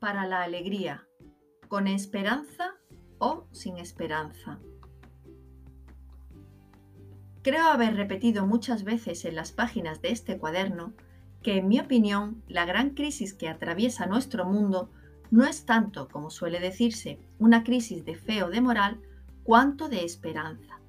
para 0.00 0.26
la 0.26 0.42
alegría, 0.42 1.06
con 1.68 1.86
esperanza 1.86 2.74
o 3.18 3.46
sin 3.52 3.76
esperanza. 3.76 4.58
Creo 7.42 7.66
haber 7.66 7.94
repetido 7.94 8.46
muchas 8.46 8.82
veces 8.82 9.24
en 9.24 9.36
las 9.36 9.52
páginas 9.52 10.02
de 10.02 10.10
este 10.10 10.38
cuaderno 10.38 10.94
que, 11.42 11.58
en 11.58 11.68
mi 11.68 11.78
opinión, 11.78 12.42
la 12.48 12.64
gran 12.64 12.90
crisis 12.90 13.34
que 13.34 13.48
atraviesa 13.48 14.06
nuestro 14.06 14.44
mundo 14.44 14.90
no 15.30 15.44
es 15.44 15.64
tanto, 15.64 16.08
como 16.08 16.30
suele 16.30 16.60
decirse, 16.60 17.18
una 17.38 17.62
crisis 17.62 18.04
de 18.04 18.16
fe 18.16 18.42
o 18.42 18.50
de 18.50 18.60
moral, 18.60 19.00
cuanto 19.44 19.88
de 19.88 20.04
esperanza. 20.04 20.80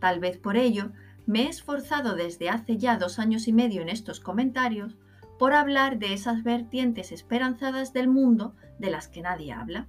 Tal 0.00 0.20
vez 0.20 0.38
por 0.38 0.56
ello 0.56 0.90
me 1.26 1.42
he 1.42 1.48
esforzado 1.48 2.14
desde 2.14 2.50
hace 2.50 2.76
ya 2.78 2.98
dos 2.98 3.18
años 3.18 3.48
y 3.48 3.52
medio 3.52 3.82
en 3.82 3.88
estos 3.88 4.20
comentarios 4.20 4.96
por 5.40 5.54
hablar 5.54 5.98
de 5.98 6.12
esas 6.12 6.42
vertientes 6.42 7.12
esperanzadas 7.12 7.94
del 7.94 8.08
mundo 8.08 8.54
de 8.78 8.90
las 8.90 9.08
que 9.08 9.22
nadie 9.22 9.54
habla. 9.54 9.88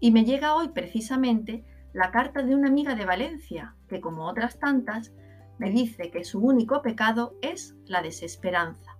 Y 0.00 0.10
me 0.10 0.24
llega 0.24 0.56
hoy 0.56 0.70
precisamente 0.70 1.64
la 1.92 2.10
carta 2.10 2.42
de 2.42 2.56
una 2.56 2.66
amiga 2.66 2.96
de 2.96 3.04
Valencia, 3.04 3.76
que 3.86 4.00
como 4.00 4.26
otras 4.26 4.58
tantas, 4.58 5.12
me 5.58 5.70
dice 5.70 6.10
que 6.10 6.24
su 6.24 6.40
único 6.40 6.82
pecado 6.82 7.36
es 7.42 7.76
la 7.86 8.02
desesperanza. 8.02 8.98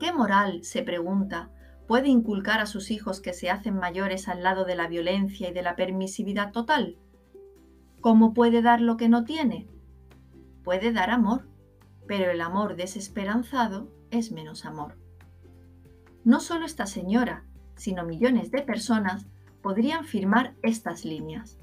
¿Qué 0.00 0.14
moral, 0.14 0.64
se 0.64 0.82
pregunta, 0.82 1.50
puede 1.86 2.08
inculcar 2.08 2.58
a 2.60 2.66
sus 2.66 2.90
hijos 2.90 3.20
que 3.20 3.34
se 3.34 3.50
hacen 3.50 3.74
mayores 3.74 4.28
al 4.28 4.42
lado 4.42 4.64
de 4.64 4.76
la 4.76 4.88
violencia 4.88 5.50
y 5.50 5.52
de 5.52 5.60
la 5.60 5.76
permisividad 5.76 6.52
total? 6.52 6.96
¿Cómo 8.00 8.32
puede 8.32 8.62
dar 8.62 8.80
lo 8.80 8.96
que 8.96 9.10
no 9.10 9.24
tiene? 9.24 9.68
Puede 10.64 10.90
dar 10.90 11.10
amor, 11.10 11.50
pero 12.06 12.30
el 12.30 12.40
amor 12.40 12.76
desesperanzado 12.76 13.90
es 14.12 14.30
menos 14.30 14.64
amor. 14.64 14.96
No 16.24 16.38
solo 16.38 16.64
esta 16.64 16.86
señora, 16.86 17.44
sino 17.74 18.04
millones 18.04 18.52
de 18.52 18.62
personas 18.62 19.26
podrían 19.60 20.04
firmar 20.04 20.54
estas 20.62 21.04
líneas. 21.04 21.58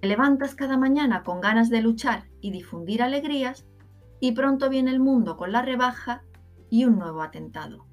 Te 0.00 0.06
levantas 0.08 0.54
cada 0.54 0.76
mañana 0.76 1.24
con 1.24 1.40
ganas 1.40 1.70
de 1.70 1.80
luchar 1.80 2.28
y 2.40 2.52
difundir 2.52 3.02
alegrías 3.02 3.66
y 4.20 4.32
pronto 4.32 4.68
viene 4.68 4.90
el 4.90 5.00
mundo 5.00 5.36
con 5.36 5.50
la 5.50 5.62
rebaja 5.62 6.22
y 6.70 6.84
un 6.84 6.98
nuevo 6.98 7.22
atentado. 7.22 7.86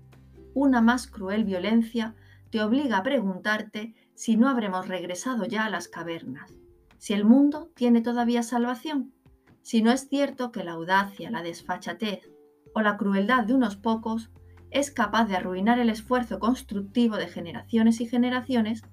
Una 0.53 0.81
más 0.81 1.07
cruel 1.07 1.45
violencia 1.45 2.15
te 2.51 2.61
obliga 2.61 2.97
a 2.97 3.03
preguntarte 3.03 3.95
si 4.13 4.37
no 4.37 4.49
habremos 4.49 4.87
regresado 4.87 5.45
ya 5.45 5.65
a 5.65 5.69
las 5.69 5.87
cavernas, 5.87 6.53
si 6.97 7.13
el 7.13 7.25
mundo 7.25 7.71
tiene 7.75 8.01
todavía 8.01 8.43
salvación, 8.43 9.13
si 9.61 9.81
no 9.81 9.91
es 9.91 10.09
cierto 10.09 10.51
que 10.51 10.63
la 10.63 10.73
audacia, 10.73 11.31
la 11.31 11.41
desfachatez 11.41 12.30
o 12.73 12.81
la 12.81 12.97
crueldad 12.97 13.45
de 13.45 13.53
unos 13.53 13.75
pocos 13.75 14.31
es 14.71 14.91
capaz 14.91 15.25
de 15.25 15.35
arruinar 15.35 15.79
el 15.79 15.89
esfuerzo 15.89 16.39
constructivo 16.39 17.17
de 17.17 17.27
generaciones 17.27 17.99
y 18.01 18.07
generaciones 18.07 18.83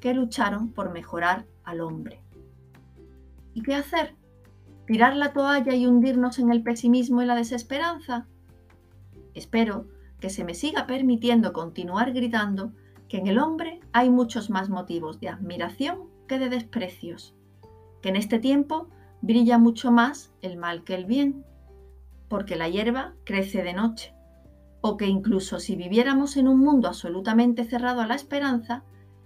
que 0.00 0.14
lucharon 0.14 0.72
por 0.72 0.92
mejorar 0.92 1.46
al 1.64 1.80
hombre. 1.80 2.20
¿Y 3.54 3.62
qué 3.62 3.74
hacer? 3.74 4.16
¿Tirar 4.86 5.14
la 5.16 5.32
toalla 5.32 5.74
y 5.74 5.86
hundirnos 5.86 6.38
en 6.40 6.50
el 6.50 6.62
pesimismo 6.62 7.22
y 7.22 7.26
la 7.26 7.36
desesperanza? 7.36 8.26
Espero 9.34 9.86
que 10.18 10.30
se 10.30 10.44
me 10.44 10.54
siga 10.54 10.86
permitiendo 10.86 11.52
continuar 11.52 12.12
gritando 12.12 12.72
que 13.08 13.18
en 13.18 13.26
el 13.28 13.38
hombre 13.38 13.80
hay 13.92 14.10
muchos 14.10 14.50
más 14.50 14.70
motivos 14.70 15.20
de 15.20 15.28
admiración 15.28 16.08
que 16.26 16.38
de 16.38 16.48
desprecios, 16.48 17.34
que 18.00 18.08
en 18.08 18.16
este 18.16 18.38
tiempo 18.38 18.88
brilla 19.20 19.58
mucho 19.58 19.92
más 19.92 20.32
el 20.42 20.56
mal 20.56 20.82
que 20.82 20.94
el 20.94 21.04
bien, 21.04 21.44
porque 22.32 22.56
la 22.56 22.66
hierba 22.66 23.12
crece 23.24 23.62
de 23.62 23.74
noche, 23.74 24.14
o 24.80 24.96
que 24.96 25.04
incluso 25.04 25.60
si 25.60 25.76
viviéramos 25.76 26.38
en 26.38 26.48
un 26.48 26.60
mundo 26.60 26.88
absolutamente 26.88 27.62
cerrado 27.62 28.00
a 28.00 28.06
la 28.06 28.14
esperanza, 28.14 28.84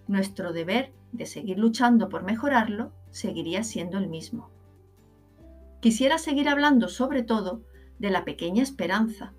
nuestro 0.08 0.52
deber 0.52 0.92
de 1.12 1.24
seguir 1.24 1.56
luchando 1.56 2.08
por 2.08 2.24
mejorarlo 2.24 2.90
seguiría 3.12 3.62
siendo 3.62 3.96
el 3.98 4.08
mismo. 4.08 4.50
Quisiera 5.78 6.18
seguir 6.18 6.48
hablando 6.48 6.88
sobre 6.88 7.22
todo 7.22 7.62
de 8.00 8.10
la 8.10 8.24
pequeña 8.24 8.64
esperanza, 8.64 9.34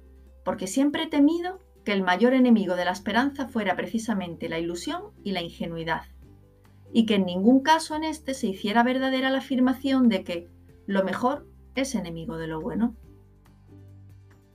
porque 0.46 0.68
siempre 0.68 1.04
he 1.04 1.08
temido 1.08 1.60
que 1.84 1.92
el 1.92 2.04
mayor 2.04 2.34
enemigo 2.34 2.78
de 2.78 2.86
la 2.86 2.92
esperanza 2.92 3.50
fuera 3.50 3.76
precisamente 3.76 4.48
la 4.48 4.60
ilusión 4.60 5.12
y 5.26 5.34
la 5.34 5.42
ingenuidad, 5.42 6.04
y 6.94 7.06
que 7.06 7.16
en 7.16 7.26
ningún 7.26 7.60
caso 7.64 7.98
en 7.98 8.06
este 8.06 8.34
se 8.34 8.48
hiciera 8.48 8.84
verdadera 8.84 9.30
la 9.30 9.40
afirmación 9.40 10.08
de 10.08 10.24
que 10.24 10.48
lo 10.86 11.04
mejor 11.04 11.46
es 11.76 11.96
enemigo 11.96 12.38
de 12.38 12.48
lo 12.48 12.62
bueno. 12.62 12.96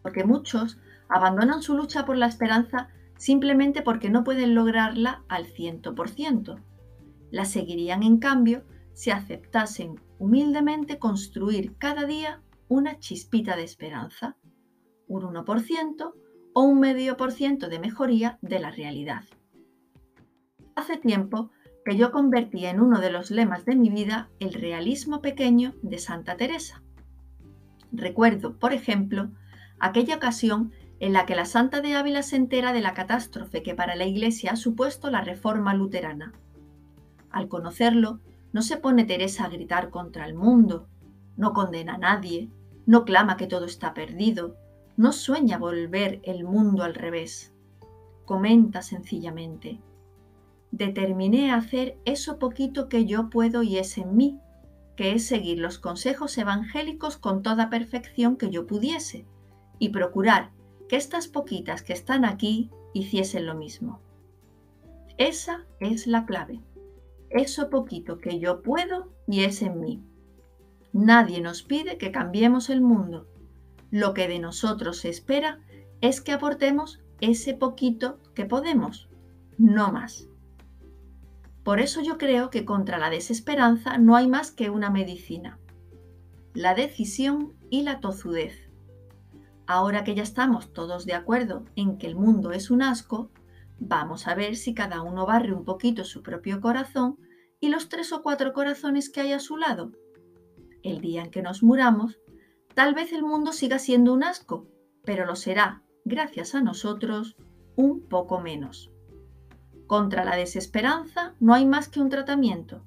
Porque 0.02 0.24
muchos 0.24 0.78
abandonan 1.08 1.62
su 1.62 1.76
lucha 1.76 2.04
por 2.04 2.16
la 2.16 2.26
esperanza 2.26 2.88
simplemente 3.16 3.82
porque 3.82 4.10
no 4.10 4.24
pueden 4.24 4.54
lograrla 4.54 5.22
al 5.28 5.46
ciento 5.46 5.94
por 5.94 6.08
ciento. 6.08 6.58
La 7.30 7.44
seguirían 7.44 8.02
en 8.02 8.18
cambio 8.18 8.64
si 8.92 9.10
aceptasen 9.10 10.00
humildemente 10.18 10.98
construir 10.98 11.76
cada 11.78 12.04
día 12.04 12.42
una 12.68 12.98
chispita 12.98 13.56
de 13.56 13.64
esperanza, 13.64 14.36
un 15.06 15.22
1% 15.22 16.12
o 16.54 16.62
un 16.62 16.80
medio 16.80 17.16
por 17.16 17.32
ciento 17.32 17.69
de 17.69 17.78
mejoría 17.78 18.38
de 18.42 18.58
la 18.58 18.70
realidad. 18.70 19.24
Hace 20.74 20.96
tiempo 20.96 21.50
que 21.84 21.96
yo 21.96 22.12
convertí 22.12 22.66
en 22.66 22.80
uno 22.80 23.00
de 23.00 23.10
los 23.10 23.30
lemas 23.30 23.64
de 23.64 23.76
mi 23.76 23.90
vida 23.90 24.30
el 24.38 24.54
realismo 24.54 25.20
pequeño 25.20 25.74
de 25.82 25.98
Santa 25.98 26.36
Teresa. 26.36 26.82
Recuerdo, 27.90 28.58
por 28.58 28.72
ejemplo, 28.72 29.30
aquella 29.82 30.15
ocasión 30.15 30.70
en 31.00 31.12
la 31.12 31.26
que 31.26 31.34
la 31.34 31.44
Santa 31.44 31.81
de 31.81 31.97
Ávila 31.97 32.22
se 32.22 32.37
entera 32.37 32.72
de 32.72 32.81
la 32.81 32.94
catástrofe 32.94 33.65
que 33.65 33.75
para 33.75 33.97
la 33.97 34.04
Iglesia 34.04 34.53
ha 34.53 34.56
supuesto 34.56 35.10
la 35.10 35.22
reforma 35.22 35.75
luterana. 35.75 36.32
Al 37.31 37.48
conocerlo, 37.48 38.20
no 38.53 38.62
se 38.62 38.76
pone 38.76 39.04
Teresa 39.04 39.44
a 39.44 39.48
gritar 39.48 39.91
contra 39.91 40.25
el 40.26 40.34
mundo, 40.34 40.87
no 41.37 41.53
condena 41.53 41.94
a 41.94 41.98
nadie, 41.98 42.48
no 42.87 43.04
clama 43.04 43.37
que 43.37 43.48
todo 43.48 43.65
está 43.65 43.93
perdido, 43.93 44.56
no 44.97 45.10
sueña 45.10 45.59
volver 45.59 46.20
el 46.22 46.44
mundo 46.44 46.84
al 46.84 46.94
revés. 46.94 47.53
Comenta 48.25 48.82
sencillamente, 48.82 49.81
determiné 50.70 51.50
hacer 51.50 51.99
eso 52.04 52.38
poquito 52.38 52.88
que 52.88 53.04
yo 53.04 53.31
puedo 53.31 53.64
y 53.64 53.78
es 53.78 53.99
en 53.99 54.16
mí, 54.16 54.38
que 54.94 55.12
es 55.12 55.26
seguir 55.26 55.59
los 55.59 55.81
consejos 55.81 56.38
evangélicos 56.38 57.16
con 57.16 57.43
toda 57.43 57.69
perfección 57.69 58.37
que 58.37 58.49
yo 58.49 58.69
pudiese, 58.69 59.26
y 59.82 59.88
procurar 59.88 60.53
que 60.88 60.94
estas 60.94 61.26
poquitas 61.26 61.82
que 61.82 61.93
están 61.93 62.25
aquí 62.25 62.70
hiciesen 62.94 63.47
lo 63.47 63.56
mismo. 63.56 63.98
Esa 65.19 65.66
es 65.81 66.06
la 66.06 66.25
clave. 66.25 66.60
Eso 67.31 67.69
poquito 67.69 68.19
que 68.19 68.38
yo 68.38 68.62
puedo 68.62 69.12
y 69.26 69.43
es 69.43 69.60
en 69.60 69.81
mí. 69.81 70.00
Nadie 70.93 71.41
nos 71.41 71.65
pide 71.65 71.98
que 71.98 72.12
cambiemos 72.12 72.70
el 72.70 72.81
mundo. 72.81 73.26
Lo 73.91 74.15
que 74.15 74.28
de 74.28 74.38
nosotros 74.38 74.98
se 74.98 75.09
espera 75.09 75.59
es 76.00 76.20
que 76.20 76.31
aportemos 76.31 77.00
ese 77.20 77.53
poquito 77.53 78.20
que 78.37 78.44
podemos, 78.44 79.09
no 79.59 79.91
más. 79.91 80.28
Por 81.64 81.81
eso 81.81 82.03
yo 82.03 82.19
creo 82.19 82.50
que 82.50 82.64
contra 82.64 82.99
la 82.99 83.10
desesperanza 83.10 83.99
no 83.99 84.14
hay 84.14 84.28
más 84.28 84.53
que 84.53 84.70
una 84.70 84.91
medicina, 84.91 85.59
la 86.54 86.76
decisión 86.76 87.54
y 87.69 87.82
la 87.82 87.99
tozudez. 87.99 88.71
Ahora 89.72 90.04
que 90.04 90.14
ya 90.14 90.22
estamos 90.22 90.74
todos 90.74 91.06
de 91.06 91.14
acuerdo 91.14 91.64
en 91.76 91.96
que 91.96 92.06
el 92.06 92.14
mundo 92.14 92.52
es 92.52 92.70
un 92.70 92.82
asco, 92.82 93.30
vamos 93.78 94.28
a 94.28 94.34
ver 94.34 94.54
si 94.56 94.74
cada 94.74 95.00
uno 95.00 95.24
barre 95.24 95.54
un 95.54 95.64
poquito 95.64 96.04
su 96.04 96.22
propio 96.22 96.60
corazón 96.60 97.18
y 97.58 97.70
los 97.70 97.88
tres 97.88 98.12
o 98.12 98.22
cuatro 98.22 98.52
corazones 98.52 99.08
que 99.08 99.22
hay 99.22 99.32
a 99.32 99.38
su 99.38 99.56
lado. 99.56 99.92
El 100.82 101.00
día 101.00 101.22
en 101.22 101.30
que 101.30 101.40
nos 101.40 101.62
muramos, 101.62 102.20
tal 102.74 102.92
vez 102.92 103.14
el 103.14 103.22
mundo 103.22 103.54
siga 103.54 103.78
siendo 103.78 104.12
un 104.12 104.24
asco, 104.24 104.69
pero 105.06 105.24
lo 105.24 105.36
será, 105.36 105.82
gracias 106.04 106.54
a 106.54 106.60
nosotros, 106.60 107.34
un 107.75 108.02
poco 108.02 108.42
menos. 108.42 108.92
Contra 109.86 110.22
la 110.22 110.36
desesperanza 110.36 111.34
no 111.40 111.54
hay 111.54 111.64
más 111.64 111.88
que 111.88 112.00
un 112.00 112.10
tratamiento, 112.10 112.84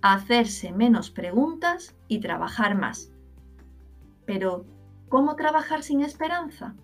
hacerse 0.00 0.70
menos 0.70 1.10
preguntas 1.10 1.96
y 2.06 2.20
trabajar 2.20 2.76
más. 2.76 3.10
Pero, 4.26 4.64
¿Cómo 5.08 5.36
trabajar 5.36 5.82
sin 5.82 6.02
esperanza? 6.02 6.74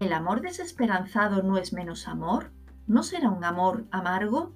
¿El 0.00 0.12
amor 0.12 0.42
desesperanzado 0.42 1.42
no 1.42 1.58
es 1.58 1.72
menos 1.72 2.06
amor? 2.06 2.52
¿No 2.86 3.02
será 3.02 3.30
un 3.30 3.44
amor 3.44 3.86
amargo? 3.90 4.52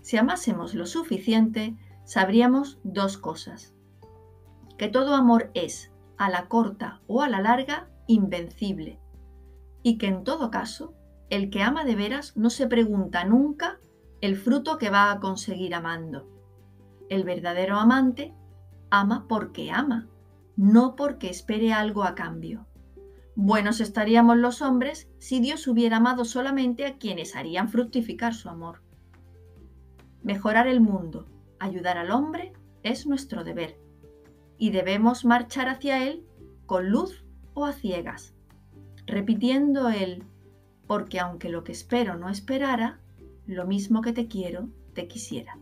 Si 0.00 0.16
amásemos 0.16 0.74
lo 0.74 0.86
suficiente, 0.86 1.76
sabríamos 2.04 2.78
dos 2.82 3.18
cosas. 3.18 3.74
Que 4.78 4.88
todo 4.88 5.14
amor 5.14 5.50
es, 5.54 5.92
a 6.16 6.30
la 6.30 6.48
corta 6.48 7.00
o 7.06 7.22
a 7.22 7.28
la 7.28 7.40
larga, 7.40 7.88
invencible. 8.06 9.00
Y 9.82 9.98
que 9.98 10.06
en 10.06 10.24
todo 10.24 10.50
caso, 10.50 10.94
el 11.30 11.50
que 11.50 11.62
ama 11.62 11.84
de 11.84 11.94
veras 11.94 12.36
no 12.36 12.50
se 12.50 12.66
pregunta 12.66 13.24
nunca 13.24 13.78
el 14.20 14.36
fruto 14.36 14.78
que 14.78 14.90
va 14.90 15.10
a 15.10 15.20
conseguir 15.20 15.74
amando. 15.74 16.28
El 17.08 17.24
verdadero 17.24 17.76
amante 17.76 18.34
ama 18.90 19.26
porque 19.28 19.70
ama 19.70 20.08
no 20.56 20.96
porque 20.96 21.30
espere 21.30 21.72
algo 21.72 22.04
a 22.04 22.14
cambio. 22.14 22.66
Buenos 23.36 23.80
estaríamos 23.80 24.36
los 24.36 24.62
hombres 24.62 25.08
si 25.18 25.40
Dios 25.40 25.66
hubiera 25.66 25.96
amado 25.96 26.24
solamente 26.24 26.86
a 26.86 26.98
quienes 26.98 27.34
harían 27.34 27.68
fructificar 27.68 28.34
su 28.34 28.48
amor. 28.48 28.82
Mejorar 30.22 30.68
el 30.68 30.80
mundo, 30.80 31.26
ayudar 31.58 31.98
al 31.98 32.12
hombre, 32.12 32.52
es 32.82 33.06
nuestro 33.06 33.42
deber, 33.42 33.78
y 34.56 34.70
debemos 34.70 35.24
marchar 35.24 35.68
hacia 35.68 36.06
él 36.06 36.24
con 36.66 36.90
luz 36.90 37.24
o 37.54 37.64
a 37.64 37.72
ciegas, 37.72 38.34
repitiendo 39.06 39.88
el 39.88 40.24
porque 40.86 41.18
aunque 41.18 41.48
lo 41.48 41.64
que 41.64 41.72
espero 41.72 42.16
no 42.16 42.28
esperara, 42.28 43.00
lo 43.46 43.66
mismo 43.66 44.00
que 44.00 44.12
te 44.12 44.28
quiero, 44.28 44.68
te 44.94 45.08
quisiera. 45.08 45.58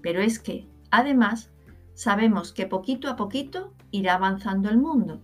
Pero 0.00 0.20
es 0.20 0.38
que, 0.38 0.68
además, 0.90 1.50
sabemos 1.94 2.52
que 2.52 2.66
poquito 2.66 3.08
a 3.08 3.16
poquito 3.16 3.74
irá 3.90 4.14
avanzando 4.14 4.68
el 4.68 4.78
mundo 4.78 5.22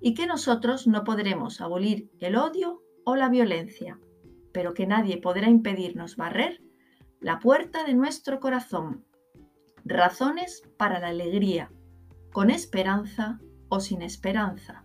y 0.00 0.14
que 0.14 0.26
nosotros 0.26 0.86
no 0.86 1.04
podremos 1.04 1.60
abolir 1.60 2.10
el 2.18 2.36
odio 2.36 2.82
o 3.04 3.16
la 3.16 3.28
violencia, 3.28 3.98
pero 4.52 4.74
que 4.74 4.86
nadie 4.86 5.18
podrá 5.18 5.48
impedirnos 5.48 6.16
barrer 6.16 6.62
la 7.20 7.38
puerta 7.38 7.84
de 7.84 7.94
nuestro 7.94 8.40
corazón. 8.40 9.04
Razones 9.84 10.62
para 10.76 11.00
la 11.00 11.08
alegría, 11.08 11.70
con 12.32 12.50
esperanza 12.50 13.40
o 13.68 13.80
sin 13.80 14.02
esperanza. 14.02 14.84